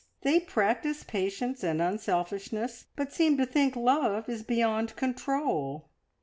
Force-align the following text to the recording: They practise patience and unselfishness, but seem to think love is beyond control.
They 0.23 0.39
practise 0.39 1.03
patience 1.03 1.63
and 1.63 1.79
unselfishness, 1.79 2.87
but 2.95 3.13
seem 3.13 3.37
to 3.37 3.45
think 3.45 3.75
love 3.75 4.27
is 4.29 4.41
beyond 4.41 4.95
control. 4.95 5.89